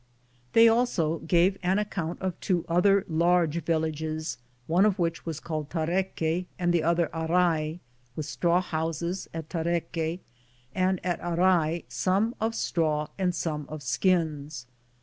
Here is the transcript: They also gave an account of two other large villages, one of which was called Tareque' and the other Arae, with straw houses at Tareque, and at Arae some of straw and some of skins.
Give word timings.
They 0.53 0.67
also 0.67 1.19
gave 1.19 1.59
an 1.61 1.77
account 1.77 2.23
of 2.23 2.39
two 2.39 2.65
other 2.67 3.05
large 3.07 3.61
villages, 3.63 4.39
one 4.65 4.83
of 4.83 4.97
which 4.97 5.27
was 5.27 5.39
called 5.39 5.69
Tareque' 5.69 6.45
and 6.57 6.73
the 6.73 6.81
other 6.81 7.07
Arae, 7.13 7.77
with 8.15 8.25
straw 8.25 8.61
houses 8.61 9.27
at 9.31 9.47
Tareque, 9.47 10.21
and 10.73 10.99
at 11.05 11.21
Arae 11.21 11.83
some 11.87 12.33
of 12.41 12.55
straw 12.55 13.09
and 13.19 13.35
some 13.35 13.67
of 13.69 13.83
skins. 13.83 14.65